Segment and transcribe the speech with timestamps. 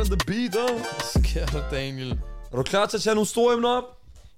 [0.00, 0.80] on the beat, oh.
[0.80, 2.10] Hvad sker der, Daniel?
[2.52, 3.84] Er du klar til at tage nogle store emner op?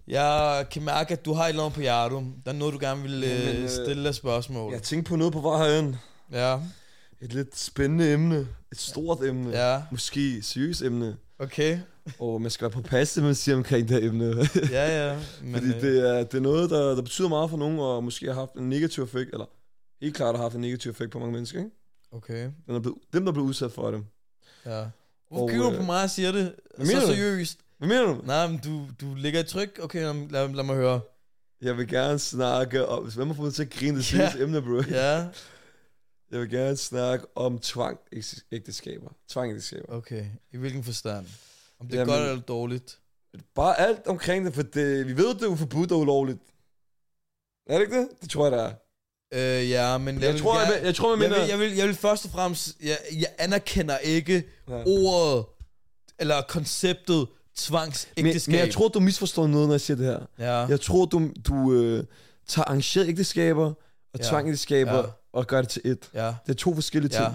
[0.08, 2.32] Jeg kan mærke, at du har et eller andet på hjertet.
[2.44, 4.72] Der er noget, du gerne vil Jamen, øh, øh, stille af spørgsmål.
[4.72, 5.94] Jeg tænkte på noget på vej herind.
[6.32, 6.58] Ja,
[7.20, 8.48] Et lidt spændende emne.
[8.72, 9.50] Et stort emne.
[9.50, 11.16] ja, Måske seriøst emne.
[11.38, 11.78] okay.
[12.20, 14.34] Og man skal være på passe, det man siger omkring det her emne.
[14.70, 15.18] Ja, ja.
[15.42, 18.04] Men, Fordi øh, det er, det er noget, der, der betyder meget for nogen, og
[18.04, 19.46] måske har haft en negativ effekt, eller
[20.02, 21.70] helt klart har haft en negativ effekt på mange mennesker, ikke?
[22.12, 24.04] Okay, Dem, der, blev, dem, der blev udsat for det.
[24.66, 24.84] ja.
[25.32, 27.06] Hvorfor kigger du øh, på mig og siger det hvad så du?
[27.06, 27.58] seriøst?
[27.78, 28.20] Hvad mener du?
[28.24, 29.78] Nej, men du, du ligger i tryk.
[29.82, 31.00] Okay, lad, lad, lad mig høre.
[31.62, 33.04] Jeg vil gerne snakke om...
[33.12, 34.18] Hvem har fået til at grine det Ja.
[34.30, 34.82] seriøse emne, bro?
[34.94, 35.12] Ja,
[36.30, 39.10] Jeg vil gerne snakke om tvangægteskaber.
[39.28, 39.92] Tvangægteskaber.
[39.96, 40.24] okay.
[40.52, 41.26] I hvilken forstand?
[41.80, 42.98] Om det er Jamen- godt eller dårligt?
[43.54, 46.38] Bare alt omkring det, for det, vi ved, det er jo forbudt og ulovligt.
[47.66, 48.08] Er det ikke det?
[48.22, 48.72] Det tror jeg, det er.
[49.32, 50.22] Øh, ja, men...
[50.22, 51.40] Jeg, vil tror, jeg, jeg, jeg tror, jeg, mener...
[51.40, 52.76] vil, jeg, vil, jeg vil først og fremmest...
[52.82, 54.82] Jeg, jeg anerkender ikke Ja.
[54.86, 55.44] ordet,
[56.18, 58.52] eller konceptet men, tvangsægteskab.
[58.52, 60.20] men jeg tror, du misforstår noget, når jeg siger det her.
[60.38, 62.04] Ja, Jeg tror, du, du øh,
[62.48, 63.64] tager arrangerede ægteskaber
[64.14, 64.24] og Ja.
[64.28, 65.02] tvangægteskaber Ja.
[65.32, 66.10] og gør det til et.
[66.14, 67.22] ja, Det er to forskellige ting.
[67.24, 67.32] ja.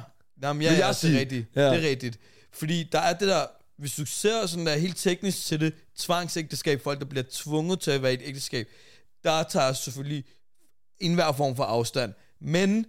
[0.48, 1.46] Jamen, ja, ja, jeg det er rigtigt.
[1.56, 1.62] Ja.
[1.74, 2.20] Det er rigtigt.
[2.54, 3.46] Fordi der er det der...
[3.78, 7.92] Hvis du ser sådan der helt teknisk til det, tvangsægteskab, folk der bliver tvunget til
[7.92, 8.68] at være i et ægteskab,
[9.24, 10.24] der tager jeg selvfølgelig
[11.00, 12.14] enhver form for afstand.
[12.42, 12.86] Men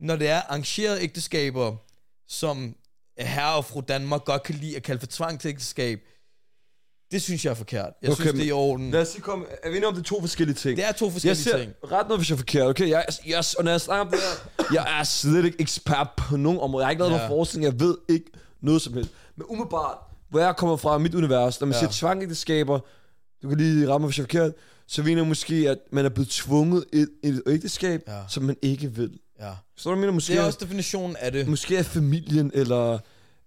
[0.00, 1.76] når det er arrangerede ægteskaber,
[2.28, 2.74] som
[3.18, 6.00] herre og fru Danmark godt kan lide at kalde for tvangsægteskab,
[7.10, 7.92] det synes jeg er forkert.
[8.02, 8.90] Jeg Okay, synes, det er i orden.
[8.90, 9.44] Lad os lige komme...
[9.62, 10.76] Er vi enige om, det er to forskellige ting?
[10.76, 11.72] Det er to jeg forskellige ser ting.
[11.84, 12.88] ret noget, hvis jeg er forkert, okay?
[12.88, 16.36] Jeg, jeg, og når jeg snakker om det her, jeg er slet ikke ekspert på
[16.36, 16.82] nogen område.
[16.82, 17.16] Jeg har ikke lavet Ja.
[17.16, 19.10] noget forskning, jeg ved ikke noget som helst.
[19.36, 19.98] Men umiddelbart,
[20.30, 21.78] hvor jeg kommer fra, mit univers, når man ja.
[21.78, 22.80] siger tvangægteskaber,
[23.42, 24.52] du kan lige ramme mig, hvis jeg er forkert,
[24.88, 28.20] så mener jeg måske, at man er blevet tvunget i et, ægteskab, Ja.
[28.28, 29.18] som man ikke vil.
[29.40, 29.52] Ja.
[29.76, 30.12] Så du jeg mener?
[30.12, 31.48] Måske, Det er også definitionen af det.
[31.48, 32.98] måske er familien, eller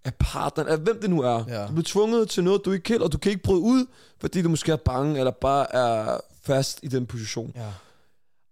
[0.04, 1.44] af partneren, eller hvem det nu er.
[1.48, 1.62] Ja.
[1.66, 3.86] Du bliver tvunget til noget, du ikke kan, og du kan ikke bryde ud,
[4.20, 7.52] fordi du måske er bange, eller bare er fast i den position.
[7.56, 7.68] Ja.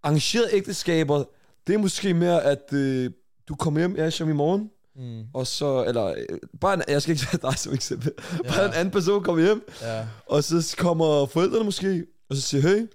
[0.03, 1.23] Arrangerede ægteskaber,
[1.67, 3.11] det er måske mere, at øh,
[3.47, 5.23] du kommer hjem, ja, som i morgen, Mm.
[5.33, 6.15] og så, eller, øh,
[6.61, 8.11] bare en, jeg skal ikke tage dig som eksempel,
[8.43, 8.49] ja.
[8.49, 10.05] bare en anden person kommer hjem, Ja.
[10.25, 12.87] og så kommer forældrene måske, og så siger, hey,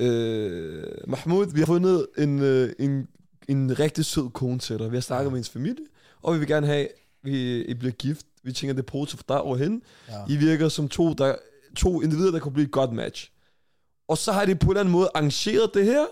[0.00, 3.08] øh, Mahmoud, vi har fundet en, øh, en,
[3.48, 4.90] en rigtig sød kone til dig.
[4.90, 5.30] Vi har snakket Ja.
[5.30, 5.84] med hendes familie,
[6.22, 6.88] og vi vil gerne have,
[7.22, 8.26] vi I bliver gift.
[8.42, 9.84] Vi tænker, det er positivt for dig og hende.
[10.08, 10.24] Ja.
[10.28, 11.34] I virker som to, der,
[11.76, 13.30] to individer, der kunne blive et godt match.
[14.08, 16.04] Og så har de på en eller anden måde arrangeret det her,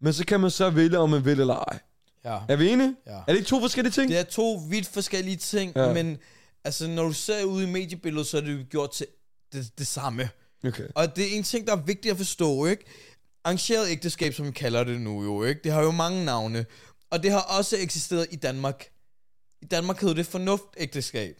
[0.00, 1.78] men så kan man så vælge, om man vil eller ej.
[2.24, 2.38] ja.
[2.48, 2.96] Er vi enige?
[3.06, 3.12] Ja.
[3.12, 4.08] Er det ikke to forskellige ting?
[4.10, 5.72] Det er to vidt forskellige ting.
[5.76, 5.92] Ja.
[5.92, 6.18] men
[6.64, 9.06] altså, når du ser ud i mediebilledet, så er det jo gjort til
[9.52, 10.28] det, det samme.
[10.66, 10.88] Okay.
[10.94, 12.84] Og det er en ting, der er vigtigt at forstå, ikke?
[13.44, 15.60] Arrangeret ægteskab, som vi kalder det nu jo, ikke?
[15.64, 16.66] Det har jo mange navne.
[17.10, 18.88] Og det har også eksisteret i Danmark.
[19.62, 21.36] I Danmark hed det fornuftægteskab.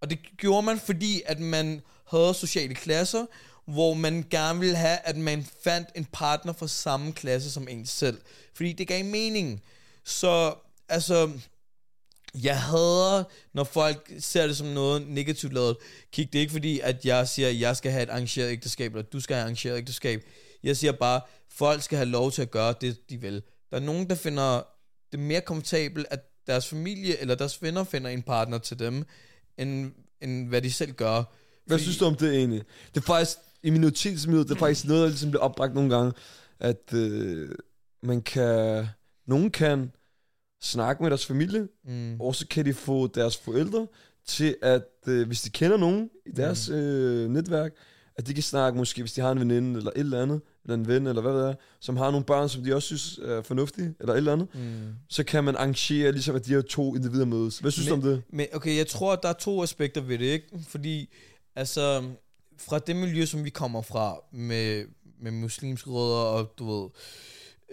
[0.00, 3.26] Og det gjorde man, fordi at man havde sociale klasser,
[3.66, 7.86] hvor man gerne ville have, at man fandt en partner fra samme klasse som en
[7.86, 8.20] selv.
[8.54, 9.62] Fordi det gav mening.
[10.04, 10.54] Så,
[10.88, 11.30] altså,
[12.42, 15.76] jeg hader, når folk ser det som noget negativt lavet.
[16.12, 18.94] Kig, det er ikke fordi, at jeg siger, at jeg skal have et arrangeret ægteskab,
[18.94, 20.22] eller du skal have et arrangeret ægteskab.
[20.62, 23.42] Jeg siger bare, folk skal have lov til at gøre det, de vil.
[23.70, 24.62] Der er nogen, der finder
[25.12, 29.04] det mere komfortabelt, at deres familie eller deres venner finder en partner til dem,
[29.58, 31.22] end, end hvad de selv gør.
[31.66, 32.62] Hvad synes du om det egentlig?
[32.94, 36.12] Det er faktisk, i minoritetsmiljøet, det er faktisk noget, der ligesom bliver opbragt nogle gange,
[36.60, 37.48] at øh,
[38.02, 38.86] man kan,
[39.26, 39.92] nogen kan
[40.64, 42.20] snakke med deres familie, Mm.
[42.20, 43.86] og så kan de få deres forældre
[44.26, 46.74] til at, øh, hvis de kender nogen i deres Mm.
[46.74, 47.72] øh, netværk,
[48.16, 50.74] at de kan snakke måske, hvis de har en veninde, eller et eller andet, eller
[50.74, 53.42] en ven, eller hvad det er, som har nogle børn, som de også synes er
[53.42, 54.94] fornuftige, eller et eller andet, Mm.
[55.08, 57.58] så kan man arrangere, ligesom at de her to individer mødes.
[57.58, 58.22] Hvad synes Men- du om det?
[58.32, 60.46] Men okay, jeg tror, at der er to aspekter ved det, ikke?
[60.68, 61.14] Fordi,
[61.56, 62.02] altså,
[62.58, 64.84] fra det miljø, som vi kommer fra, med,
[65.22, 66.88] med muslimske rødder og, du ved,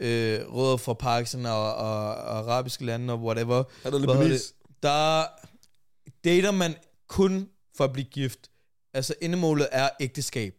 [0.02, 4.54] øh, rødder fra Pakistan og, og, og arabiske lande og whatever, Er der Lebanese?
[4.84, 5.24] der
[6.24, 6.76] dater man
[7.08, 8.40] kun for at blive gift.
[8.94, 10.54] Altså, endemålet er ægteskab.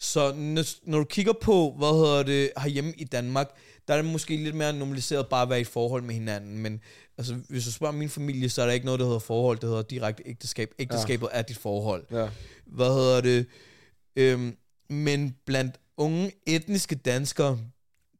[0.00, 3.50] Så når, når du kigger på, hvad hedder det, herhjemme i Danmark,
[3.88, 6.58] der er det måske lidt mere normaliseret bare at være i et forhold med hinanden.
[6.58, 6.80] Men
[7.18, 9.68] altså, hvis du spørger min familie, så er der ikke noget, der hedder forhold, det
[9.68, 10.74] hedder direkte ægteskab.
[10.78, 11.38] Ægteskabet ja.
[11.38, 12.04] er dit forhold.
[12.10, 12.28] Ja.
[12.66, 13.46] Hvad hedder det?
[14.16, 14.56] Øhm,
[14.90, 17.58] men blandt unge etniske danskere,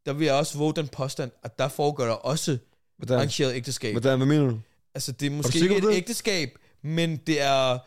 [0.07, 2.59] der vil jeg også våge den påstand, at der foregår der også
[2.97, 3.17] Hvordan?
[3.17, 3.93] arrangeret ægteskab.
[3.93, 4.17] Hvordan?
[4.19, 4.61] Hvad mener du?
[4.95, 5.95] Altså, det er måske ikke et det?
[5.95, 7.79] ægteskab, men det er...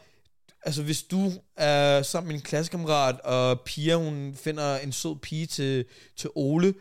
[0.65, 5.45] Altså, hvis du er sammen med en klassekammerat, og Pia, hun finder en sød pige
[5.45, 5.85] til,
[6.17, 6.73] til Ole,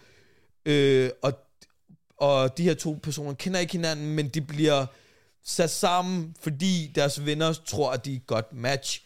[0.66, 1.32] øh, og,
[2.16, 4.86] og de her to personer kender ikke hinanden, men de bliver
[5.44, 9.02] sat sammen, fordi deres venner tror, at de er et godt match.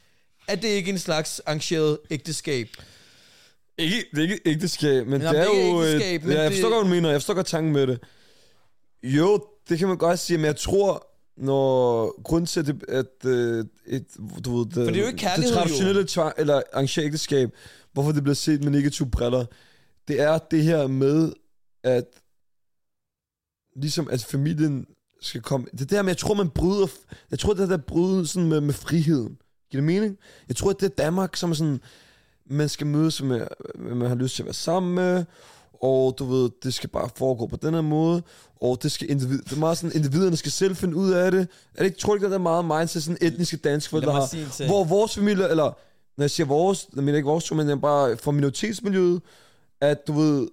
[0.49, 2.69] Er det ikke en slags arrangeret ægteskab?
[3.79, 5.83] Ikke, det er ikke ægteskab, men Nå, det er det er jo...
[5.85, 7.11] ægteskab, men ja, jeg det- forstår godt, hvad du mener.
[7.11, 8.01] Jeg forstår godt tanken med det.
[9.03, 13.25] Jo, det kan man godt sige, men jeg tror, når grund til, at, det, at
[13.27, 14.07] øh, et,
[14.45, 17.51] du ved, det, det er jo ikke det traditionelle tvang, eller arrangeret ægteskab,
[17.93, 19.45] hvorfor det bliver set med negative briller,
[20.09, 21.33] det er det her med,
[21.85, 22.05] at
[23.77, 24.87] ligesom at familien
[25.21, 25.67] skal komme...
[25.73, 26.87] Det er det her med, jeg tror, man bryder...
[27.31, 29.37] Jeg tror, det er der bryder sådan med, med friheden.
[29.71, 30.19] Giver det mening?
[30.49, 31.81] Jeg tror, at det er Danmark, som er sådan...
[32.47, 33.47] Man skal mødes med,
[33.79, 35.25] man har lyst til at være sammen med,
[35.83, 38.23] og du ved, det skal bare foregå på den her måde,
[38.61, 41.41] og det skal individ, det er meget sådan, individerne skal selv finde ud af det.
[41.75, 44.47] Er det ikke, tror ikke, der er meget mindset, sådan etniske danske forældre Lad mig
[44.47, 44.67] har?
[44.67, 45.73] Hvor vores familie, eller
[46.17, 49.23] når jeg siger vores, jeg mener ikke vores, men jeg bare fra minoritetsmiljøet,
[49.81, 50.49] at du ved,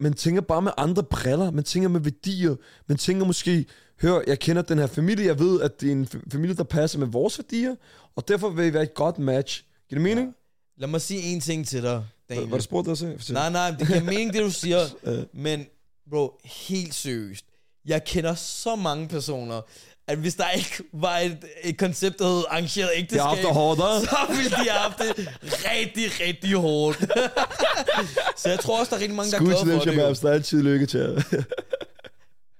[0.00, 2.56] man tænker bare med andre briller, man tænker med værdier,
[2.86, 3.66] man tænker måske,
[4.02, 6.98] hør, jeg kender den her familie, jeg ved, at det er en familie, der passer
[6.98, 7.74] med vores værdier,
[8.16, 9.64] og derfor vil I være et godt match.
[9.88, 10.34] Giver det mening?
[10.82, 12.04] Lad mig sige en ting til dig.
[12.28, 12.48] Daniel.
[12.48, 13.32] Var det spurgt dig så?
[13.32, 14.86] Nej, nej, det giver mening, det du siger.
[15.44, 15.66] Men,
[16.10, 17.44] bro, helt seriøst.
[17.84, 19.60] Jeg kender så mange personer,
[20.06, 23.80] at hvis der ikke var et, et koncept, der hed arrangeret ægteskab, har haft hårdt,
[23.80, 25.28] så ville de have haft det
[25.70, 26.98] rigtig, rigtig hårdt.
[28.40, 29.90] så jeg tror også, der er rigtig mange, der er Skud glade til dem, for
[29.90, 30.08] det.
[30.08, 31.24] er der er altid lykke til.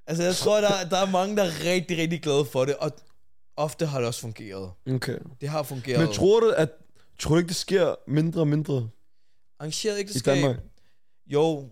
[0.07, 2.93] Altså, jeg tror, der, der er mange, der er rigtig, rigtig glade for det, og
[3.57, 4.71] ofte har det også fungeret.
[4.95, 5.19] Okay.
[5.41, 6.01] Det har fungeret.
[6.01, 6.69] Men tror du, at
[7.19, 8.89] tror du ikke, det sker mindre og mindre
[9.59, 10.35] Arrangeret i ægteskab?
[10.35, 10.57] Danmark?
[11.27, 11.69] Jo,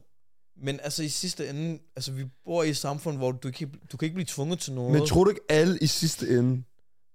[0.62, 3.96] men altså i sidste ende, altså vi bor i et samfund, hvor du kan, du
[3.96, 4.92] kan ikke blive tvunget til noget.
[4.92, 6.62] Men tror du ikke, alle i sidste ende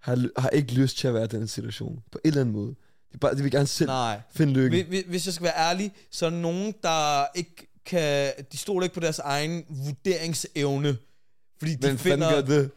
[0.01, 2.03] har, har ikke lyst til at være i den situation?
[2.11, 2.75] På en eller anden måde.
[3.13, 4.21] De, bare, de vil gerne selv Nej.
[4.31, 4.83] finde lykke.
[4.83, 8.33] Hvis, hvis jeg skal være ærlig, så er der nogen, der ikke kan...
[8.51, 10.97] De stoler ikke på deres egen vurderingsevne.
[11.59, 12.31] Fordi de fanden finder...
[12.31, 12.71] gør det?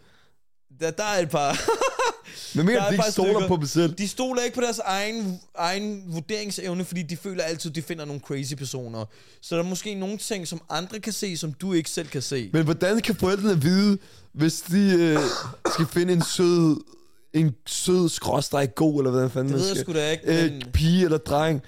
[0.80, 1.52] Der, der er et par...
[2.54, 3.94] Men mener, er de ikke stoler på dem selv?
[3.94, 8.04] De stoler ikke på deres egen, egen vurderingsevne, fordi de føler altid, at de finder
[8.04, 9.04] nogle crazy personer.
[9.40, 12.22] Så der er måske nogle ting, som andre kan se, som du ikke selv kan
[12.22, 12.50] se.
[12.52, 13.98] Men hvordan kan forældrene vide,
[14.32, 15.18] hvis de øh,
[15.72, 16.76] skal finde en sød,
[17.32, 20.62] en sød skråstreg god, eller hvordan fanden Det ved jeg sgu da ikke, Øh, men-
[20.72, 21.62] pige eller dreng.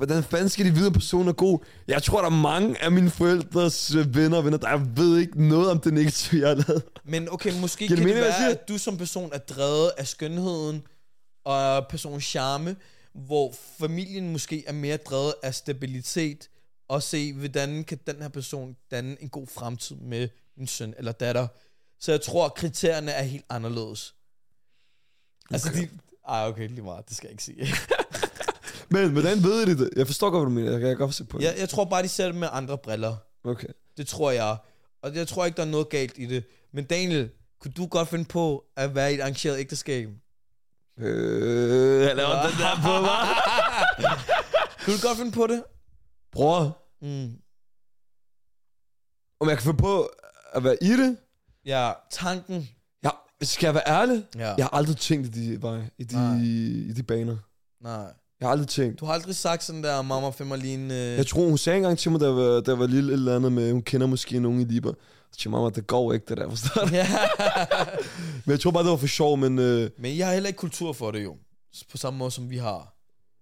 [0.00, 1.58] Hvordan fanden skal de vide, om personen er god?
[1.88, 5.48] Jeg tror, der er mange af mine forældres øh, venner og venner, der ved ikke
[5.48, 6.82] noget om det negative, jeg har lavet.
[7.04, 9.90] Men okay, måske kan det det, mening, jeg være, at du som person er drevet
[9.98, 10.82] af skønheden
[11.44, 12.76] og personens charme,
[13.14, 16.48] hvor familien måske er mere drevet af stabilitet
[16.88, 21.12] og se, hvordan kan den her person danne en god fremtid med min søn eller
[21.12, 21.46] datter.
[22.00, 24.14] Så jeg tror, at kriterierne er helt anderledes.
[25.50, 25.80] Altså Okay.
[25.82, 25.88] de...
[26.28, 27.08] Ej, okay, lige meget.
[27.08, 27.66] Det skal jeg ikke sige.
[28.90, 29.90] Men hvordan ved de det?
[29.96, 30.70] Jeg forstår godt, hvad du mener.
[30.72, 31.44] Jeg kan godt se på det.
[31.44, 33.16] jeg, jeg tror bare, de ser det med andre briller.
[33.44, 33.68] Okay.
[33.96, 34.56] Det tror jeg.
[35.02, 36.44] Og jeg tror ikke, der er noget galt i det.
[36.72, 40.08] Men Daniel, kunne du godt finde på at være i et arrangeret ægteskab?
[40.98, 43.18] Øh, jeg laver den der på mig.
[44.84, 45.62] Kunne du godt finde på det?
[46.32, 47.32] Bror, Mm.
[49.40, 50.10] om jeg kan få på
[50.52, 51.16] at være i det?
[51.64, 52.68] Ja, tanken.
[53.04, 53.10] Ja,
[53.42, 54.26] skal jeg være ærlig?
[54.34, 54.54] Ja.
[54.54, 56.38] Jeg har aldrig tænkt i de, vej, i de, Nej.
[56.90, 57.36] i de baner.
[57.82, 58.12] Nej.
[58.40, 59.00] Jeg har aldrig tænkt.
[59.00, 60.30] Du har aldrig sagt sådan der, mamma
[60.64, 60.90] en...
[60.90, 60.96] Øh...
[61.16, 63.52] Jeg tror, hun sagde engang til mig, jeg var, jeg var lille et eller andet
[63.52, 64.92] med, hun kender måske nogen i Liber.
[65.32, 66.94] Så siger mamma, det går ikke, det der, forstår du?
[66.94, 67.06] ja.
[68.44, 70.56] Men jeg tror bare, det var for sjov, men øh, Men jeg har heller ikke
[70.58, 71.36] kultur for det jo.
[71.90, 72.94] På samme måde som vi har.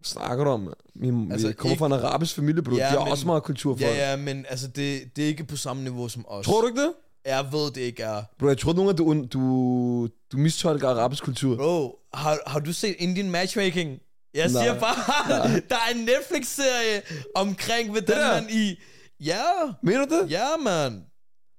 [0.04, 0.60] snakker du om?
[0.60, 0.74] mand?
[0.94, 2.74] Min, Altså, jeg kommer ikke- fra en arabisk familie, bro.
[2.74, 3.96] Ja, Ja, de har men- også meget kultur for Ja, det.
[3.98, 6.46] ja, men altså, det, det er ikke på samme niveau som os.
[6.46, 6.92] Tror du ikke det?
[7.26, 8.22] Jeg ved, det ikke er.
[8.38, 11.56] Bro, jeg tror nogle gange, du, du, du mistolker arabisk kultur.
[11.56, 13.98] Bro, har, har du set Indian Matchmaking?
[14.34, 14.62] Jeg Nej.
[14.62, 17.02] siger bare, der er en Netflix-serie
[17.34, 18.40] omkring, hvordan der?
[18.40, 18.78] man i...
[19.20, 19.42] Ja,
[19.82, 20.30] Mener du det?
[20.30, 21.04] ja, man.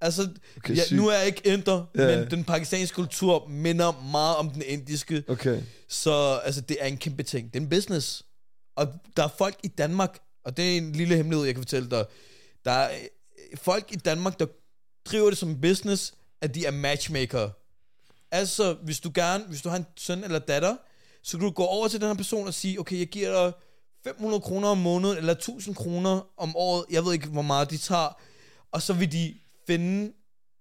[0.01, 4.35] Altså, Okay, ja, nu er jeg ikke inder, Ja, men den pakistanske kultur minder meget
[4.35, 5.23] om den indiske.
[5.27, 5.61] Okay.
[5.87, 7.53] Så altså, det er en kæmpe ting.
[7.53, 8.23] Det er en business.
[8.75, 11.89] Og der er folk i Danmark, og det er en lille hemmelighed, jeg kan fortælle
[11.89, 12.05] dig.
[12.65, 12.91] Der er
[13.51, 14.45] øh, folk i Danmark, der
[15.05, 17.49] driver det som business, at de er matchmaker.
[18.31, 20.75] Altså, hvis du gerne, hvis du har en søn eller datter,
[21.23, 23.53] så kan du gå over til den her person og sige, okay, jeg giver dig
[24.03, 27.77] 500 kroner om måneden, eller 1000 kroner om året, jeg ved ikke, hvor meget de
[27.77, 28.19] tager,
[28.71, 29.35] og så vil de
[29.67, 30.13] finde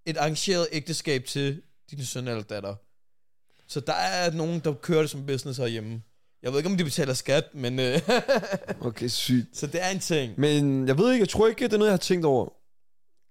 [0.06, 2.74] et arrangeret ægteskab til din søn eller datter.
[3.68, 6.02] Så der er nogen, der kører det som business herhjemme.
[6.42, 7.78] Jeg ved ikke, om de betaler skat, men...
[7.78, 8.00] Øh,
[8.80, 9.56] Okay, sygt.
[9.56, 10.40] så det er en ting.
[10.40, 12.48] Men jeg ved ikke, jeg tror ikke, det er noget, jeg har tænkt over.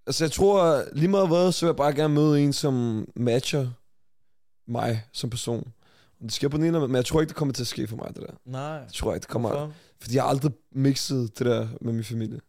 [0.07, 3.67] Altså, jeg tror, lige meget hvad, så vil jeg bare gerne møde en, som matcher
[4.67, 5.73] mig som person.
[6.21, 7.95] Det sker på den ene men jeg tror ikke, det kommer til at ske for
[7.95, 8.33] mig, det der.
[8.45, 8.61] Nej.
[8.61, 9.49] Jeg tror ikke, det kommer...
[9.49, 9.73] Hvorfor?
[10.01, 12.39] Fordi jeg har aldrig mixet det der med min familie.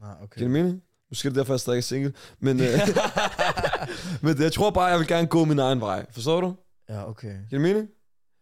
[0.00, 0.38] Nej, okay.
[0.38, 0.82] Giver det mening?
[1.10, 2.12] Måske er det derfor, jeg stadig er single.
[2.40, 2.66] Men, øh,
[4.22, 6.06] men jeg tror bare, jeg vil gerne gå min egen vej.
[6.10, 6.54] Forstår du?
[6.88, 7.28] Ja, okay.
[7.28, 7.88] Giver det mening?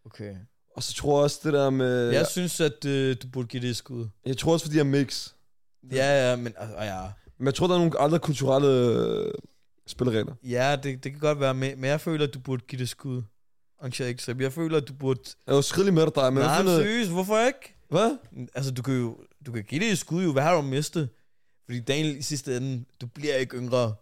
[0.07, 0.35] Okay.
[0.77, 2.11] Og så tror jeg også det der med...
[2.11, 4.09] Jeg synes, at øh, du burde give det et skud.
[4.27, 5.33] jeg tror også, fordi jeg er mix.
[5.93, 7.01] Ja, ja, men altså, ja.
[7.39, 9.33] Men jeg tror, der er nogle andre kulturelle øh,
[9.87, 10.35] spilleregler.
[10.43, 12.89] Ja, det, det kan godt være, men, jeg føler, at du burde give det et
[12.89, 13.23] skud.
[13.81, 15.21] Arrangere ikke Jeg føler, at du burde...
[15.47, 17.75] Jeg er jo skridelig med dig, men Nej, jeg men seriøst, hvorfor ikke?
[17.91, 18.17] Hvad?
[18.55, 19.17] Altså, du kan jo
[19.47, 20.33] du kan give det et skud jo.
[20.33, 21.09] Hvad har du mistet?
[21.65, 23.95] Fordi Daniel, i sidste ende, du bliver ikke yngre.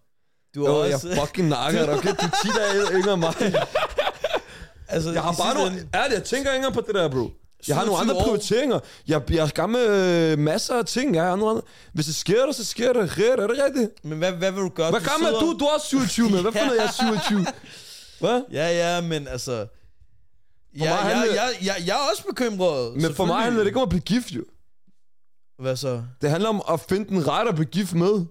[0.55, 1.17] Du er Jo, jeg også...
[1.27, 2.09] fucking nakker dig, okay?
[2.11, 3.35] Du er 10 dage yngre end mig.
[4.89, 5.71] altså, Jeg har bare nogle...
[5.71, 7.31] ende- Ærligt, jeg tænker ikke engang på det der, bro.
[7.69, 8.23] Jeg har nogle 27 andre år.
[8.23, 8.79] prioriteringer.
[9.09, 11.15] Jeg, jeg er gammel øh, masser af ting.
[11.15, 11.61] Jeg har andre...
[11.93, 13.19] Hvis det sker der, så sker det.
[13.19, 14.05] Ret, er det rigtigt?
[14.05, 14.91] Men hvad, hvad vil du gøre?
[14.91, 15.57] Hvad gammel er du?
[15.61, 17.47] Du er også 27, men hvad finder jeg er 27?
[18.25, 18.43] Hvad?
[18.53, 19.67] Ja, ja, men altså...
[20.79, 22.95] For Ja, mig jeg, handler- jeg, jeg, jeg er også bekymret.
[23.03, 24.45] Men for mig handler det ikke om at blive gift, jo.
[25.59, 26.03] Hvad så?
[26.23, 28.25] Det handler om at finde den rette at blive gift med.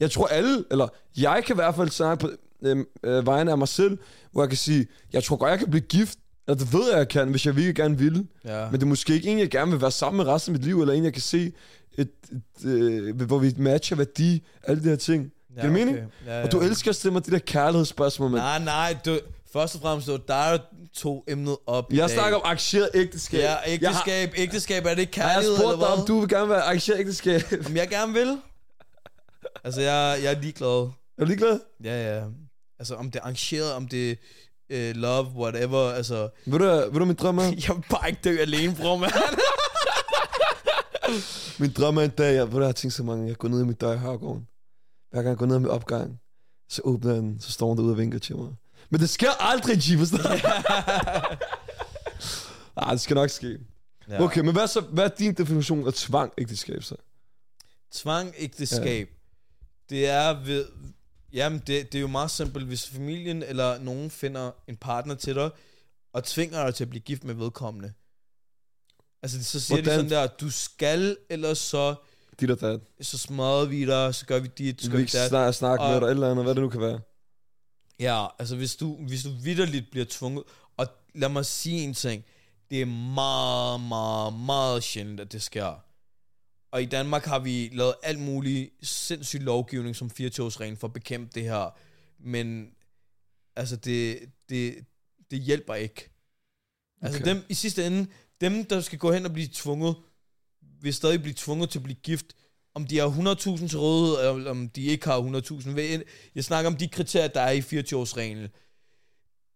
[0.00, 2.30] Jeg tror alle, eller jeg kan i hvert fald snakke på
[2.62, 3.98] øh, øh, vegne af mig selv,
[4.32, 6.18] hvor jeg kan sige, jeg tror godt, jeg kan blive gift.
[6.48, 8.26] Eller det ved jeg, jeg kan, hvis jeg virkelig gerne vil.
[8.44, 8.64] Ja.
[8.70, 10.64] Men det er måske ikke en, jeg gerne vil være sammen med resten af mit
[10.66, 11.52] liv, eller en, jeg kan se,
[11.98, 15.30] et, et, øh, hvor vi matcher værdi, alle de her ting.
[15.58, 15.98] Ja, det mening?
[16.26, 16.44] Ja, ja.
[16.44, 19.20] Og du elsker at stille mig de der kærlighedsspørgsmål, men Nej, nej, du,
[19.52, 20.58] først og fremmest, det var dig, der
[20.94, 23.40] tog emnet op i jeg snakker om arrangeret ægteskab.
[23.40, 26.00] Ja, Jeg har, ægteskab, ægteskab, er det ikke jeg kærlighed, spurgt eller dig, hvad?
[26.02, 27.42] om du vil gerne være arrangeret ægteskab?
[27.66, 28.38] Om jeg gerne vil?
[29.64, 30.68] Altså, jeg, jeg er ligeglad.
[30.68, 31.60] er du ligeglad?
[31.84, 32.22] Ja, ja.
[32.78, 34.10] Altså, om det er arrangeret, om det
[34.70, 36.28] er uh, love, whatever, altså...
[36.46, 37.42] Ved du, ved du, min drøm er?
[37.68, 39.12] Jeg vil bare ikke dø alene, bror, mand.
[41.58, 43.48] Min drøm er en dag, jeg, ved du, jeg har tænkt så mange, jeg går
[43.48, 44.46] ned i mit dør i Hørgården.
[45.10, 46.20] Hver gang jeg går ned min opgang,
[46.68, 48.54] så åbner jeg den, så står hun derude og vinker til mig.
[48.90, 50.34] Men det sker aldrig, G, forstår du?
[52.82, 53.58] Ej, det skal nok ske.
[54.08, 54.22] Ja.
[54.22, 56.96] Okay, men hvad, så, hvad er din definition af tvang ægteskab så?
[57.92, 59.94] Tvang ægteskab, ja.
[59.96, 60.66] det er ved...
[61.32, 62.66] Jamen, det, det er jo meget simpelt.
[62.66, 65.50] Hvis familien eller nogen finder en partner til dig,
[66.12, 67.92] og tvinger dig til at blive gift med vedkommende.
[69.22, 70.04] Altså, så siger Hvordan?
[70.04, 71.94] de sådan der, du skal, eller så,
[72.40, 72.80] Dit og dat.
[73.00, 75.28] så smadrer vi dig, så gør vi dit, så gør vi ikke dat.
[75.28, 77.00] snakke, snakke med dig, eller andet, hvad det nu kan være.
[78.00, 80.44] Ja, altså hvis du, hvis du vidderligt bliver tvunget,
[80.76, 82.24] og lad mig sige en ting,
[82.70, 85.84] det er meget, meget, meget sjældent, at det sker.
[86.70, 91.30] Og i Danmark har vi lavet alt muligt sindssyg lovgivning som 24-årsreglen for at bekæmpe
[91.34, 91.76] det her.
[92.18, 92.70] Men
[93.56, 94.18] altså det,
[94.48, 94.74] det,
[95.30, 96.10] det hjælper ikke.
[97.02, 97.30] Altså Okay.
[97.30, 98.06] dem i sidste ende,
[98.40, 99.96] dem der skal gå hen og blive tvunget,
[100.80, 102.26] vil stadig blive tvunget til at blive gift.
[102.74, 105.70] Om de har 100.000 til rådighed, eller om de ikke har 100.000.
[105.74, 106.02] Ved-
[106.34, 108.48] Jeg snakker om de kriterier, der er i 24-årsreglen.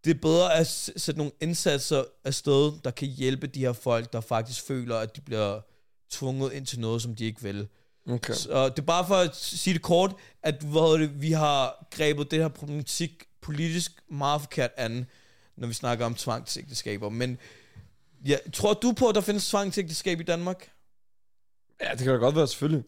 [0.05, 4.21] Det er bedre at sætte nogle indsatser afsted, der kan hjælpe de her folk, der
[4.21, 5.61] faktisk føler, at de bliver
[6.11, 7.69] tvunget ind til noget, som de ikke vil.
[8.09, 8.35] Okay.
[8.35, 12.31] Så det er bare for at sige det kort, at hvad det, vi har grebet
[12.31, 15.07] det her problematik politisk meget forkert an,
[15.57, 17.09] når vi snakker om tvangsægteskaber.
[17.09, 17.39] Men
[18.27, 20.71] ja, tror du på, at der findes tvangsægteskab i Danmark?
[21.83, 22.85] Ja, det kan da godt være, selvfølgelig.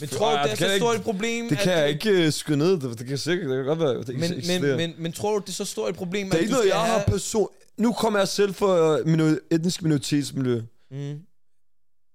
[0.00, 1.48] Men tror du, det er så jeg stort et problem?
[1.48, 2.80] Det kan jeg ikke uh, skyde ned.
[2.80, 5.40] Det, det kan sikkert, det kan godt være, det Men, men, men, men tror du,
[5.40, 7.48] det er så stort et problem, det er ikke noget, jeg har person...
[7.76, 9.36] Nu kommer jeg selv fra minor...
[9.50, 11.18] etnisk minoritetsmiljø, Mm.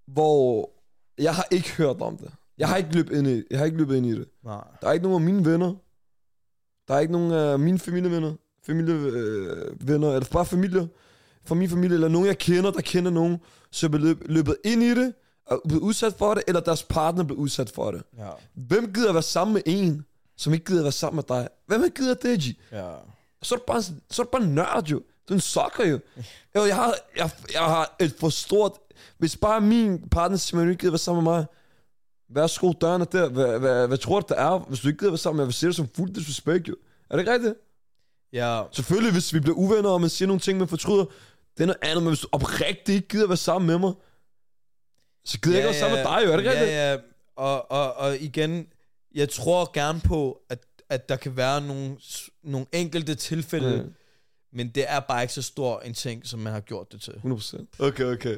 [0.08, 0.70] hvor
[1.18, 2.32] jeg har ikke hørt om det.
[2.58, 4.28] Jeg har ikke løbet ind i, jeg har ikke løbet ind i det.
[4.46, 4.64] Nej.
[4.82, 5.74] Der er ikke nogen af mine venner.
[6.88, 8.34] Der er ikke nogen af mine familievenner.
[8.66, 9.20] Familievenner,
[9.56, 10.88] øh, venner, eller bare familier.
[11.46, 13.38] Fra min familie, eller nogen jeg kender, der kender nogen,
[13.72, 15.14] som er løb, løbet ind i det,
[15.46, 18.04] og blevet udsat for det, eller deres partner blev udsat for det.
[18.18, 18.30] Ja.
[18.54, 20.06] Hvem gider være sammen med en,
[20.38, 21.48] som ikke gider være sammen med dig?
[21.68, 22.44] Hvem gider det, G?
[22.72, 22.92] Ja.
[23.42, 24.98] Så er du bare, så er du bare nørd, jo.
[25.30, 26.00] Du er en sokker, jo.
[26.56, 28.72] jeg, har, jeg, jeg har et for stort...
[29.18, 31.46] Hvis bare min partner simpelthen ikke gider være sammen med mig,
[32.30, 33.30] værsgo, døren er der.
[33.30, 35.54] Hvad, hvad, hvad tror du, det er, hvis du ikke gider være sammen med mig?
[35.62, 36.76] Jeg det som fuld disrespect, jo.
[37.10, 37.54] Er det ikke rigtigt?
[38.34, 38.64] Ja.
[38.72, 41.06] Selvfølgelig, hvis vi bliver uvenner, og man siger nogle ting, man fortryder,
[41.58, 43.94] det er noget andet, men hvis du oprigtigt ikke gider være sammen med mig,
[45.26, 46.32] så gider jeg ikke være sammen med dig, jo.
[46.32, 46.72] Er det ikke rigtigt?
[46.72, 46.98] Ja, ja.
[47.36, 48.68] Og, og, og igen,
[49.16, 51.98] jeg tror gerne på, at, at der kan være nogle,
[52.44, 53.94] nogle enkelte tilfælde, Mm.
[54.54, 57.12] men det er bare ikke så stor en ting, som man har gjort det til.
[57.12, 57.66] 100%.
[57.80, 58.30] Okay, okay.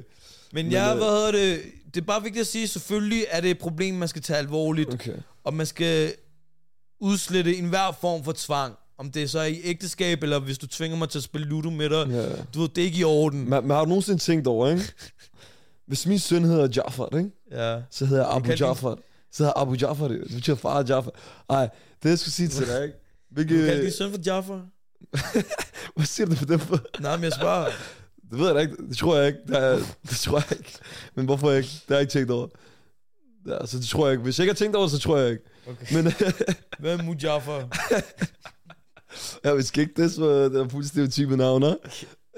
[0.54, 1.62] Men, Men, ja, øh, hvad hedder det?
[1.94, 4.94] Det er bare vigtigt at sige, selvfølgelig er det et problem, man skal tage alvorligt,
[4.94, 5.13] Okay.
[5.44, 6.13] og man skal
[7.00, 8.74] udslette enhver form for tvang.
[8.98, 11.70] Om det er så i ægteskab, eller hvis du tvinger mig til at spille Ludo
[11.70, 12.36] med dig, Ja.
[12.54, 13.39] du ved, det er ikke i orden.
[13.39, 14.84] Men, men har du nogensinde tænkt over, ikke?
[15.88, 17.32] Hvis min søn hedder Jafar, ikke?
[17.51, 17.82] Ja.
[17.92, 18.98] Så hedder jeg Abu Jafar.
[19.32, 21.12] Så hedder Abu Jafar, det betyder far af Jafar.
[21.50, 21.70] Ej,
[22.04, 22.96] det jeg skulle sige til dig, ikke?
[23.38, 24.54] Du kan din søn for Jaffa?
[25.96, 26.82] hvad siger du på den måde?
[27.00, 27.65] Nej, men jeg spørger.
[28.32, 28.75] Det ved jeg da ikke.
[28.89, 29.39] Det tror jeg ikke.
[29.48, 29.77] Det, er,
[30.10, 30.74] det tror jeg ikke.
[31.15, 31.70] Men hvorfor ikke?
[31.70, 32.48] Det har jeg ikke tænkt over.
[33.48, 34.24] Ja, så det tror jeg ikke.
[34.24, 35.44] Hvis jeg ikke har tænkt over så tror jeg ikke.
[35.68, 35.96] Okay.
[35.96, 36.13] Men
[36.80, 37.51] Hvem er Mujaffa?
[39.44, 41.77] Ja, vi skal ikke det, så det er fuldstændig stereotype navne.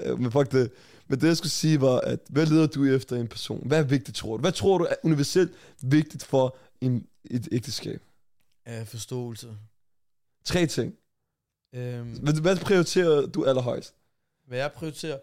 [0.00, 0.70] Øh, Men fuck det.
[1.08, 3.68] Men det, jeg skulle sige, var, at hvad leder du efter en person?
[3.68, 4.40] Hvad er vigtigt, tror du?
[4.40, 8.02] Hvad tror du er universelt vigtigt for en, et ægteskab?
[8.66, 9.56] Uh, forståelse.
[10.44, 10.94] Tre ting.
[11.74, 13.94] Øhm, Hvad, hvad prioriterer du allerhøjst?
[14.46, 15.18] hvad jeg prioriterer,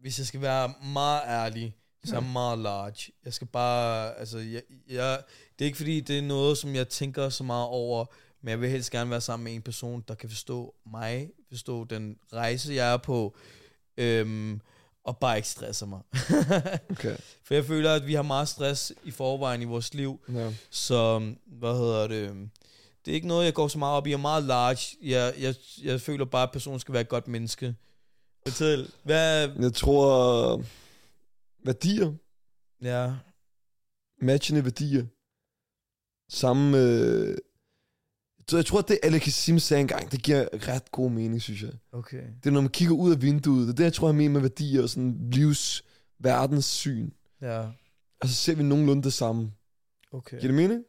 [0.00, 1.74] hvis jeg skal være meget ærlig,
[2.04, 3.12] så er jeg meget large.
[3.24, 5.22] Jeg skal bare, altså, jeg, jeg,
[5.58, 8.04] det er ikke fordi, det er noget, som jeg tænker så meget over,
[8.42, 11.84] men jeg vil helst gerne være sammen med en person, der kan forstå mig, forstå
[11.84, 13.36] den rejse, jeg er på,
[13.96, 14.60] øhm,
[15.06, 16.00] og bare ikke stresser mig.
[16.90, 17.16] Okay.
[17.44, 20.52] For jeg føler, at vi har meget stress i forvejen i vores liv, Ja.
[20.70, 22.48] så, hvad hedder det,
[23.04, 24.10] det er ikke noget, jeg går så meget op i.
[24.10, 24.96] Jeg er meget large.
[25.02, 27.74] Jeg, jeg, jeg føler bare, at personen skal være et godt menneske.
[28.48, 29.48] Fortæl, hvad...
[29.60, 30.62] Jeg tror,
[31.64, 32.12] værdier,
[32.82, 33.12] Ja,
[34.22, 35.04] matchende værdier,
[36.32, 36.78] samme...
[36.78, 37.38] Øh,
[38.50, 41.62] så jeg tror, at det Ali Kassim sagde engang, det giver ret god mening, synes
[41.62, 41.72] jeg.
[41.92, 42.22] okay.
[42.42, 44.32] Det er, når man kigger ud af vinduet, det er det, jeg tror, jeg mener
[44.32, 45.84] med værdier og sådan livs,
[46.18, 47.10] verdenssyn.
[47.40, 47.60] Ja,
[48.20, 49.52] Og så ser vi nogenlunde det samme.
[50.12, 50.40] okay.
[50.40, 50.84] Giver det mening?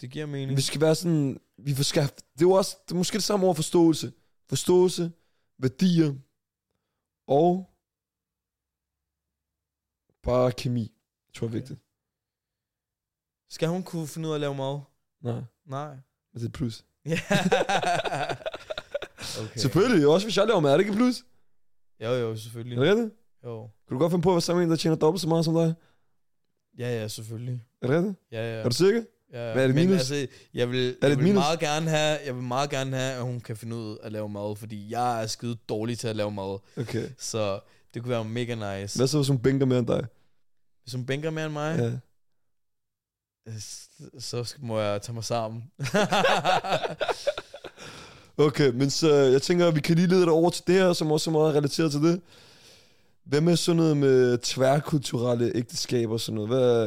[0.00, 0.56] Det giver mening.
[0.56, 3.24] Vi skal være sådan, vi får skaffet, det er jo også, det er måske det
[3.24, 4.12] samme ord forståelse.
[4.48, 5.12] Forståelse,
[5.58, 6.14] værdier
[7.26, 7.70] og
[10.22, 10.92] bare kemi,
[11.34, 11.60] tror jeg er Okay.
[11.60, 11.80] vigtigt.
[13.50, 14.80] Skal hun kunne finde ud af at lave mad?
[15.22, 15.96] Nej, Nej.
[16.42, 16.84] Er et plus.
[17.06, 17.18] Ja.
[19.40, 19.56] Okay.
[19.60, 21.22] Selvfølgelig, også hvis jeg laver mad, er det ikke et plus?
[22.02, 22.78] Jo, jo, Er selvfølgelig.
[22.78, 23.10] det rigtigt?
[23.44, 23.62] Jo.
[23.88, 25.44] Kan du godt finde på at være sammen med en, der tjener dobbelt så meget
[25.44, 25.74] som dig?
[26.78, 27.62] Ja, ja, selvfølgelig.
[27.82, 28.16] Er det rigtigt?
[28.32, 28.60] Ja, ja.
[28.64, 29.02] Er du sikker?
[29.32, 29.52] ja.
[29.52, 29.98] Hvad er det Men minus?
[30.10, 31.34] altså, jeg vil, det jeg vil minus?
[31.34, 34.12] meget gerne have, jeg vil meget gerne have, at hun kan finde ud af at
[34.12, 36.58] lave mad, fordi jeg er skide dårlig til at lave mad.
[36.80, 37.08] Okay.
[37.18, 37.60] Så
[37.94, 38.98] det kunne være mega nice.
[38.98, 40.06] Hvad så, hvis hun bænker mere end dig?
[40.82, 41.92] Hvis hun bænker mere end mig, Ja.
[44.18, 45.62] Så skal- må jeg tage mig sammen.
[48.38, 50.92] Okay, men så jeg tænker, at vi kan lige lede dig over til det her,
[50.92, 52.20] som også er meget relateret til det.
[53.24, 56.48] Hvad med sådan noget med tværkulturelle ægteskaber og sådan noget?
[56.50, 56.86] Hvad,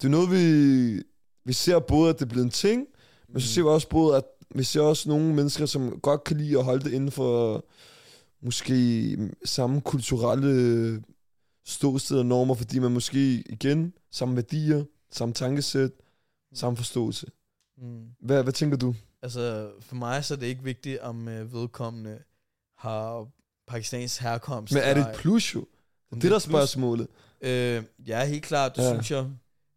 [0.00, 1.02] det er noget, vi,
[1.44, 2.86] vi ser både, at det er blevet en ting,
[3.32, 6.36] men så ser vi også både, at vi ser også nogle mennesker, som godt kan
[6.36, 7.64] lide at holde det inden for
[8.42, 11.02] måske samme kulturelle
[11.66, 15.90] ståsted og normer, fordi man måske igen samme værdier, samme tankesæt,
[16.54, 17.26] samme forståelse.
[17.78, 18.08] Mm.
[18.20, 18.94] Hvad, hvad tænker du?
[19.22, 22.18] Altså, for mig så er det ikke vigtigt, om øh, vedkommende
[22.78, 23.28] har
[23.66, 24.74] pakistansk herkomst.
[24.74, 25.66] Men er det et plus jo?
[26.14, 27.08] Det er der spørgsmålet.
[27.40, 28.92] Øh, ja, helt klart, det ja.
[28.92, 29.26] synes jeg.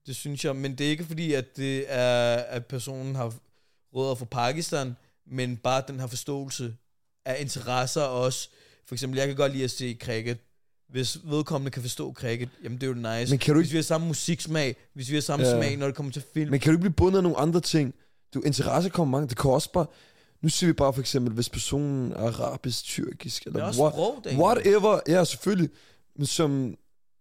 [0.05, 3.33] Det synes jeg, men det er ikke fordi, at det er, at personen har
[3.93, 6.75] rødder fra Pakistan, men bare den her forståelse
[7.25, 8.49] af interesser også.
[8.85, 10.37] For eksempel, jeg kan godt lide at se cricket.
[10.93, 13.31] Hvis vedkommende kan forstå cricket, jamen det er jo nice.
[13.31, 15.57] Men kan du hvis ikke, vi har samme musiksmag, hvis vi har samme Ja.
[15.57, 16.51] smag, når det kommer til film.
[16.51, 17.93] men kan du ikke blive bundet af nogle andre ting?
[18.33, 19.27] Du, interesse kommer mange.
[19.29, 19.85] Det kan også bare...
[20.41, 23.93] Nu siger vi bare for eksempel, hvis personen er arabisk, tyrkisk, det er eller what,
[23.93, 24.99] sprog, whatever.
[25.07, 25.69] Ja, selvfølgelig.
[26.15, 26.75] Men som,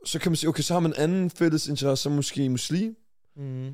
[0.05, 2.97] så kan man sige, okay, så har man en anden fælles interesse, som måske muslim.
[3.37, 3.71] Mm.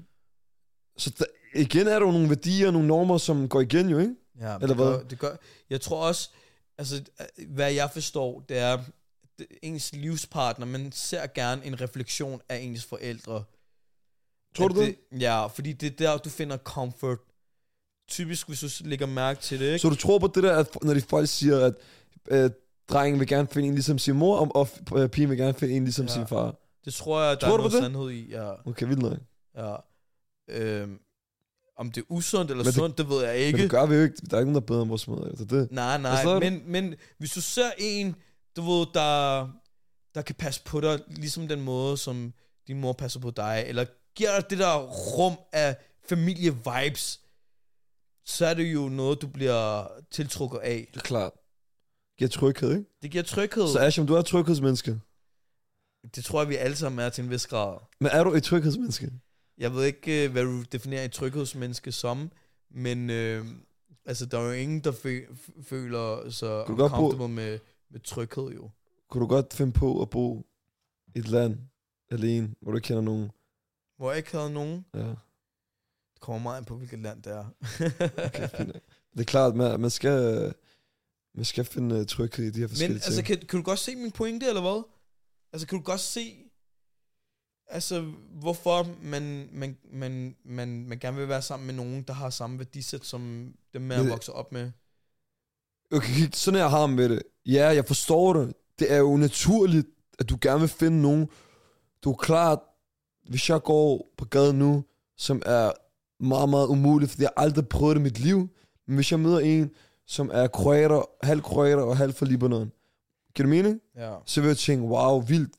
[0.98, 4.14] Så der, igen er der jo nogle værdier, nogle normer, som går igen jo, ikke?
[4.40, 4.86] Ja, Eller det hvad?
[4.86, 5.36] Gør, det gør,
[5.70, 6.30] jeg tror også,
[6.78, 7.02] altså,
[7.48, 8.78] hvad jeg forstår, det er
[9.62, 13.44] ens livspartner, man ser gerne en refleksion af ens forældre.
[14.56, 14.96] Tror du det?
[15.20, 17.18] Ja, fordi det er der, du finder comfort.
[18.08, 19.78] Typisk, hvis du lægger mærke til det, ikke?
[19.78, 21.74] Så du tror på det der, at når de folk siger, at
[22.30, 22.50] øh,
[22.88, 25.74] drengen vil gerne finde en ligesom sin mor, og, og øh, pigen vil gerne finde
[25.74, 26.12] en ligesom Ja.
[26.12, 26.54] sin far?
[26.84, 27.82] det tror jeg, der Tror er noget det?
[27.82, 28.30] sandhed i.
[28.30, 29.18] Ja, Okay, vildt nok.
[29.56, 29.74] ja.
[30.50, 30.98] Øhm,
[31.76, 33.62] om det er usundt eller Men det- sundt, det ved jeg Men ikke.
[33.62, 34.14] det gør vi jo ikke.
[34.30, 35.30] Der er ikke nogen, der er bedre end vores mødre.
[35.30, 35.68] Det er det.
[35.72, 36.40] Nej, nej, Forstår du?
[36.40, 38.16] men, men hvis du ser en,
[38.58, 39.48] du ved, der,
[40.14, 42.32] der kan passe på dig, ligesom den måde, som
[42.66, 44.76] din mor passer på dig, eller giver dig det der
[45.16, 45.76] rum af
[46.10, 47.20] familie-vibes,
[48.26, 50.88] så er det jo noget, du bliver tiltrukket af.
[50.94, 51.32] Det er klart.
[52.18, 52.84] Giver tryghed, ikke?
[53.02, 53.68] Det giver tryghed.
[53.68, 55.00] Så Asham, du er et tryghedsmenneske.
[56.14, 57.78] Det tror jeg, vi alle sammen er til en vis grad.
[58.00, 59.10] Men er du et tryghedsmenneske?
[59.58, 62.30] Jeg ved ikke, øh, hvad du definerer et tryghedsmenneske som,
[62.70, 63.46] men øh,
[64.06, 67.58] altså, der er jo ingen, der fø- føler sig comfortable med,
[67.90, 68.70] med tryghed, jo.
[69.08, 70.46] Kunne du godt finde på at bo
[71.14, 71.58] i et land
[72.10, 73.30] alene, hvor du ikke kender nogen?
[73.96, 75.00] Hvor jeg ikke havde nogen, Ja,
[76.12, 77.44] Det kommer meget an på, hvilket land det er.
[78.26, 78.72] okay, fint.
[79.12, 80.54] Det er klart, man, man skal,
[81.34, 83.26] man skal finde uh, tryghed i de her forskellige Men altså, ting.
[83.26, 84.82] kan, kan du godt se min pointe, eller hvad?
[85.52, 86.36] Altså, kan du godt se,
[87.66, 92.30] altså, hvorfor man, man, man, man, man gerne vil være sammen med nogen, der har
[92.30, 94.72] samme værdisæt, som dem, man vokser op med?
[95.92, 97.22] Okay, sådan jeg har med det.
[97.46, 98.54] Ja, jeg forstår det.
[98.78, 99.86] Det er jo naturligt,
[100.18, 101.28] at du gerne vil finde nogen.
[102.04, 102.58] Du er klart,
[103.28, 104.84] hvis jeg går på gaden nu,
[105.16, 105.72] som er
[106.20, 108.48] meget, meget umuligt, fordi jeg aldrig prøvet det i mit liv,
[108.86, 109.70] men hvis jeg møder en,
[110.06, 112.72] som er kroater, halv kroater og halv fra Libanon.
[113.34, 113.80] Giver det mening?
[113.96, 114.14] Ja.
[114.26, 115.56] Så vil jeg tænke, wow, vildt.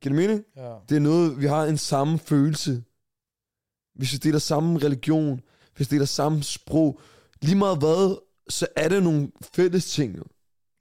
[0.00, 0.44] Giver det mening?
[0.56, 0.74] Ja.
[0.88, 2.82] Det er noget, vi har en samme følelse.
[3.94, 5.40] Hvis vi deler samme religion,
[5.76, 7.00] hvis vi deler samme sprog,
[7.40, 8.16] lige meget hvad,
[8.48, 10.16] så er det nogle fælles ting.
[10.16, 10.24] jo.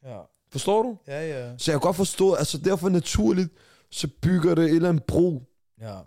[0.03, 0.19] Ja.
[0.51, 0.97] Forstår du?
[1.07, 1.57] Ja, ja.
[1.57, 3.49] Så jeg kan godt forstå, altså derfor naturligt,
[3.91, 5.43] så bygger det et eller andet bro.
[5.81, 5.99] Ja.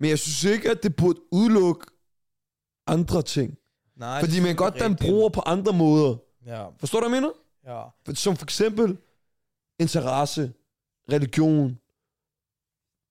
[0.00, 1.86] Men jeg synes ikke, at det burde udelukke
[2.86, 3.58] andre ting.
[3.96, 5.10] Nej, Fordi det man kan godt danne rigtigt.
[5.10, 6.16] broer på andre måder.
[6.46, 6.66] Ja.
[6.78, 7.34] Forstår du, hvad jeg mener?
[7.64, 7.82] Ja.
[8.04, 8.98] For- Som for eksempel
[9.80, 10.52] interesse,
[11.12, 11.78] religion,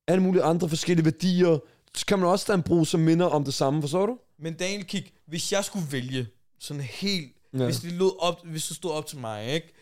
[0.08, 1.58] alle mulige andre forskellige værdier.
[1.94, 3.80] Så kan man også danne bro, som minder om det samme.
[3.82, 4.18] Forstår du?
[4.38, 6.26] Men Daniel, kig, hvis jeg skulle vælge
[6.58, 7.64] sådan helt, Ja.
[7.64, 9.72] hvis det lød op, hvis det stod op til mig, ikke?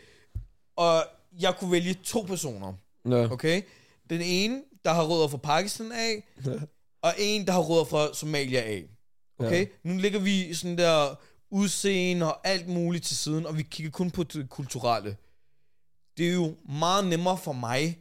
[0.76, 1.04] Og
[1.40, 2.72] jeg kunne vælge to personer,
[3.08, 3.30] Ja.
[3.32, 3.62] okay?
[4.10, 6.52] Den ene, der har rødder fra Pakistan af, Ja.
[7.02, 8.84] og en, der har rødder fra Somalia af.
[9.38, 9.60] Okay?
[9.60, 9.90] Ja.
[9.90, 11.14] Nu ligger vi sådan der
[11.50, 15.16] udseende og alt muligt til siden, og vi kigger kun på det kulturelle.
[16.16, 17.98] Det er jo meget nemmere for mig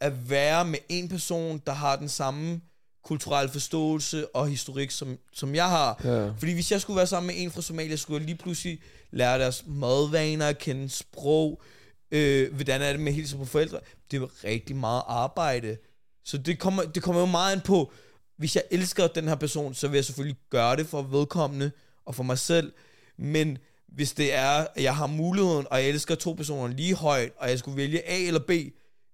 [0.00, 2.60] at være med en person, der har den samme
[3.06, 6.00] kulturelle forståelse og historik, som, som jeg har.
[6.04, 6.28] Ja.
[6.38, 9.38] Fordi hvis jeg skulle være sammen med en fra Somalia, skulle jeg lige pludselig lære
[9.38, 11.62] deres madvaner kende, sprog,
[12.10, 13.78] øh, hvordan er det med at hilse på forældre.
[14.10, 15.76] Det er rigtig meget arbejde.
[16.24, 17.92] Så det kommer, det kommer jo meget an på,
[18.38, 21.70] hvis jeg elsker den her person, så vil jeg selvfølgelig gøre det for vedkommende
[22.06, 22.72] og for mig selv.
[23.18, 27.32] Men hvis det er, at jeg har muligheden, og jeg elsker to personer lige højt,
[27.36, 28.50] og jeg skulle vælge A eller B,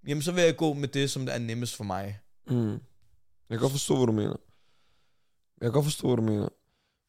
[0.09, 2.19] jamen så vil jeg gå med det, som der er nemmest for mig.
[2.47, 2.79] Mm.
[3.53, 4.37] Jeg kan godt forstå, hvad du mener.
[5.61, 6.49] Jeg kan godt forstå, hvad du mener.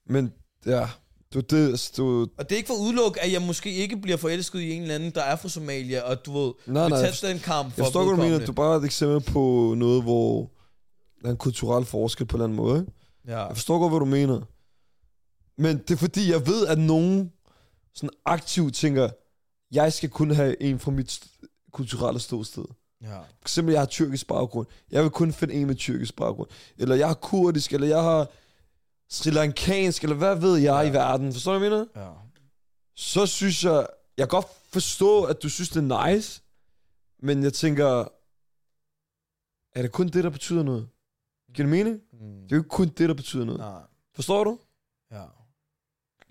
[0.08, 0.34] Men
[0.66, 0.90] ja,
[1.34, 2.28] du det, altså, du...
[2.38, 4.82] Og det er ikke for at udelukke, at jeg måske ikke bliver forelsket i en
[4.82, 7.40] eller anden, der er fra Somalia, og du ved, Nej, vil nej, tage jeg den
[7.40, 8.46] kamp for Jeg forstår, hvad du mener.
[8.46, 10.52] Du er bare et eksempel på noget, hvor
[11.22, 12.80] der er en kulturel forskel på en eller anden måde.
[12.80, 12.92] Ikke?
[13.28, 13.46] Ja.
[13.46, 14.42] Jeg forstår godt, hvad du mener.
[15.58, 17.32] Men det er fordi, jeg ved, at nogen
[17.94, 19.10] sådan aktivt tænker,
[19.72, 21.24] jeg skal kun have en fra mit
[21.72, 22.66] kulturelle ståsted.
[23.04, 23.20] Ja.
[23.42, 24.68] Eksempel, jeg har tyrkisk baggrund.
[24.92, 26.50] Jeg vil kun finde en med tyrkisk baggrund.
[26.78, 28.28] Eller jeg har kurdisk, eller jeg har
[29.10, 30.90] sri lankansk, eller hvad ved jeg Ja.
[30.90, 31.34] i verden.
[31.34, 32.06] Forstår du, hvad jeg mener?
[32.08, 32.12] ja.
[32.96, 33.88] Så synes jeg,
[34.18, 36.42] jeg kan godt forstå, at du synes, det er nice.
[37.20, 38.06] Men jeg tænker,
[39.76, 40.90] er det kun det, der betyder noget?
[41.54, 42.00] Giver det mening?
[42.14, 42.20] Mm.
[42.20, 43.60] Det er jo ikke kun det, der betyder noget.
[43.60, 43.82] Nej.
[44.16, 44.60] Forstår du?
[45.12, 45.24] Ja.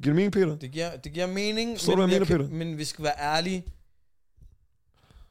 [0.02, 0.56] Giver det mening, Peter?
[0.56, 2.50] Det giver, det giver mening, Forstår du, hvad jeg mener, kan, Peter?
[2.64, 3.64] men vi skal være ærlige.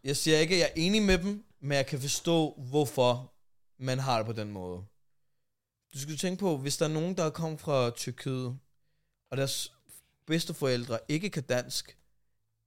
[0.03, 3.33] Jeg siger ikke, at jeg er enig med dem, men jeg kan forstå, hvorfor
[3.79, 4.83] man har det på den måde.
[5.93, 8.57] Du skal tænke på, hvis der er nogen, der er kommet fra Tyrkiet,
[9.31, 9.73] og deres
[10.27, 11.97] bedsteforældre ikke kan dansk,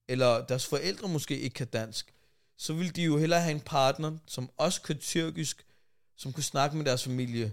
[0.09, 2.15] eller deres forældre måske ikke kan dansk,
[2.59, 5.67] så vil de jo hellere have en partner, som også kan tyrkisk,
[6.17, 7.53] som kunne snakke med deres familie.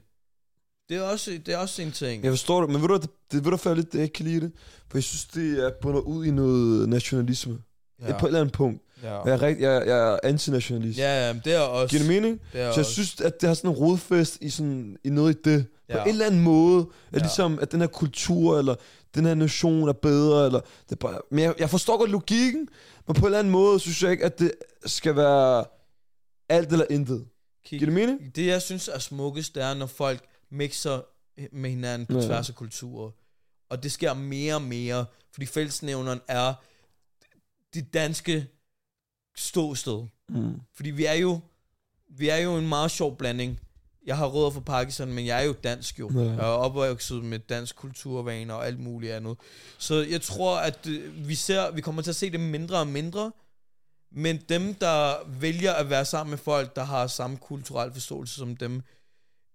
[0.90, 2.24] Det er også, det er også en ting.
[2.24, 4.26] Jeg forstår det, men ved du, det, det ved du før lidt, jeg ikke kan
[4.26, 4.52] lide det.
[4.88, 7.64] For jeg synes, det er bundet ud i noget nationalisme.
[8.00, 8.18] Ja.
[8.20, 8.82] På et eller andet punkt.
[9.04, 9.22] Ja.
[9.22, 11.00] Jeg er, rigt, jeg, jeg er antinationalist.
[11.00, 11.98] Ja, ja, men det er også...
[11.98, 12.40] Giver det mening?
[12.42, 15.36] Det Så jeg også, synes, at det har sådan en rodfest i, sådan, i noget
[15.36, 15.66] i det.
[15.68, 16.04] På Ja.
[16.04, 16.86] en eller anden måde.
[17.12, 17.20] At Ja.
[17.20, 18.76] ligesom, at den her kultur, eller
[19.16, 21.20] den her nation er bedre, eller det er bare...
[21.32, 22.68] Men jeg, jeg forstår godt logikken,
[23.08, 24.52] men på en eller anden måde, synes jeg ikke, at det
[24.86, 25.66] skal være
[26.50, 27.26] alt eller intet.
[27.66, 28.36] kig, Giver det mening?
[28.36, 31.02] det jeg synes er smukkest, det er, når folk mixer
[31.52, 32.26] med hinanden på Ja.
[32.28, 33.12] tværs af kulturer.
[33.70, 36.54] Og det sker mere og mere, fordi fællesnævneren er
[37.74, 38.48] det danske
[39.36, 40.08] ståsted.
[40.30, 40.54] Mm.
[40.76, 41.40] Fordi vi er jo
[42.18, 43.60] vi er jo en meget sjov blanding.
[44.06, 46.12] Jeg har rødder fra Pakistan, men jeg er jo dansk jo.
[46.14, 46.20] Ja.
[46.20, 49.38] Jeg er opvokset med dansk kulturvaner og alt muligt andet.
[49.78, 52.88] Så jeg tror, at øh, vi ser, vi kommer til at se det mindre og
[52.88, 53.32] mindre.
[54.12, 58.56] Men dem, der vælger at være sammen med folk, der har samme kulturel forståelse som
[58.58, 58.82] dem,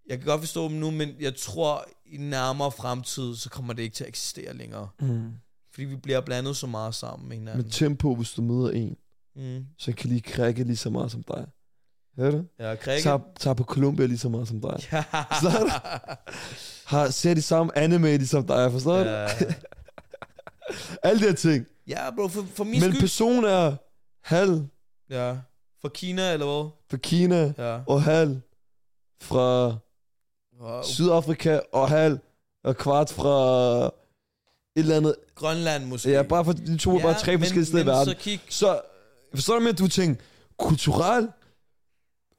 [0.09, 3.83] jeg kan godt forstå dem nu, men jeg tror, i nærmere fremtid, så kommer det
[3.83, 4.89] ikke til at eksistere længere.
[5.01, 5.33] Mm.
[5.73, 7.62] Fordi vi bliver blandet så meget sammen med hinanden.
[7.62, 8.97] Med tempo, hvis du møder en,
[9.37, 9.64] Mm.
[9.79, 11.46] så kan lige krække lige så meget som dig.
[12.18, 12.44] Hører du?
[12.59, 13.03] Ja, Krikke.
[13.03, 14.79] Tager, tager på Columbia lige så meget som dig.
[14.92, 15.01] Ja.
[15.11, 15.70] Forstår du?
[16.87, 19.11] Har, ser de samme anime ligesom dig, forstår du?
[19.11, 19.27] ja.
[21.03, 21.66] Alle de her ting.
[21.88, 23.01] ja, bro, for, for min Men skyld.
[23.01, 23.77] personen er
[24.25, 24.62] halv
[25.11, 25.37] Ja.
[25.81, 26.70] For Kina, eller hvad?
[26.90, 27.81] fra Kina, Ja.
[27.87, 28.40] og halv
[29.22, 29.77] fra
[30.62, 30.83] Wow.
[30.83, 32.18] Sydafrika, og halv
[32.64, 33.90] og kvart fra et
[34.77, 35.14] eller andet.
[35.35, 36.11] Grønland måske.
[36.11, 38.14] Ja, bare for de to ja, bare tre men- forskellige steder i verden.
[38.14, 38.81] Så kig, Så,
[39.37, 40.22] forstår du at du tænker,
[40.59, 41.29] kulturel?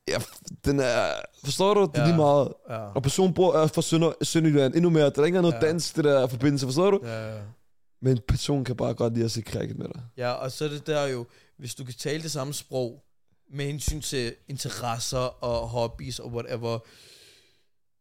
[0.07, 0.17] Ja,
[0.65, 1.12] den er,
[1.45, 1.81] forstår du?
[1.81, 2.05] Det er Ja.
[2.07, 2.53] lige meget.
[2.69, 2.77] ja.
[2.77, 5.10] Og personen bor er fra Sønder, Sønderjylland, endnu mere.
[5.10, 5.60] Der er ikke noget Ja.
[5.67, 6.99] dansk, det der forbindelse, forstår du?
[7.03, 7.41] Ja, ja.
[8.01, 10.01] Men personen kan bare godt lide at se cricket med dig.
[10.17, 11.25] ja, og så er det der jo,
[11.57, 13.03] hvis du kan tale det samme sprog,
[13.51, 16.79] med hensyn til interesser og hobbies og whatever,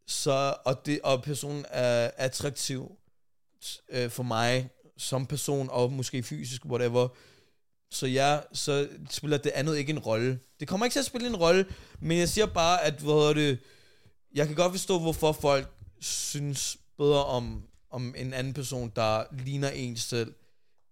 [0.06, 2.92] så, og, det, og personen er attraktiv
[3.88, 7.09] øh, for mig, som person, og måske fysisk, whatever.
[7.96, 10.38] Så ja, så spiller det andet ikke en rolle.
[10.61, 11.66] Det kommer ikke til at spille en rolle,
[12.00, 13.59] men jeg siger bare, at hvad hedder det,
[14.35, 15.68] jeg kan godt forstå, hvorfor folk
[16.00, 20.35] synes bedre om, om en anden person, der ligner en selv,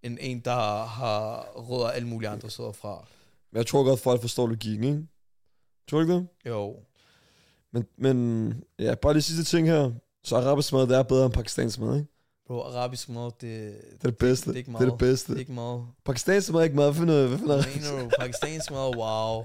[0.03, 3.07] end en, der har rødder alle mulige andre steder fra.
[3.51, 5.07] Men jeg tror godt, folk forstår logikken, ikke?
[5.89, 6.27] Tror du ikke det?
[6.45, 6.75] Jo.
[7.73, 9.91] Men, men ja, bare de sidste ting her.
[10.23, 12.14] Så arabisk mad, det er bedre end pakistansk mad, ikke?
[12.47, 14.49] Bro, arabisk mad, det, Det er det bedste.
[14.49, 14.99] det er ikke det er det meget.
[14.99, 15.27] bedste.
[15.31, 15.85] det er ikke meget.
[16.05, 16.93] Pakistansk mad er ikke mad.
[16.93, 17.29] Hvad noget?
[17.29, 18.09] Hvad mener du?
[18.19, 19.43] Pakistansk mad, wow.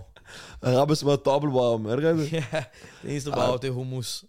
[0.74, 1.86] Arabisk mad dobbelt warm.
[1.86, 2.32] Er det rigtigt?
[2.32, 2.64] Ja,
[3.02, 4.24] det eneste wow, det er hummus.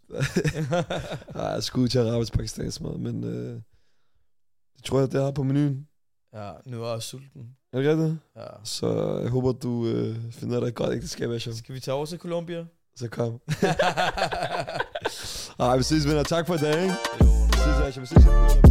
[1.36, 3.62] Nej, skud til arabisk pakistansk mad, men øh,
[4.78, 5.88] det tror jeg, det er på menuen.
[6.34, 7.42] Ja, nu er jeg sulten.
[7.74, 8.18] Er det rigtigt?
[8.36, 8.48] Ja.
[8.64, 11.54] Så jeg håber, du øh, finder dig et godt ægteskab, Asher.
[11.54, 12.66] Skal vi tage over til Colombia?
[12.96, 13.40] Så kom.
[15.60, 16.24] Ej, vi ses, venner.
[16.24, 16.96] Tak for i dag, ikke?
[17.24, 17.31] jo,
[17.64, 18.71] Vi ses, Asher.